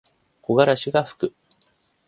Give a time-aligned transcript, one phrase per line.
[0.41, 1.31] 木枯らしがふく。